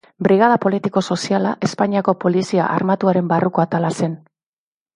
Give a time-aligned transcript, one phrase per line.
[0.27, 4.21] Brigada Politiko-soziala Espainiako Polizia Armatuaren barruko atala zen.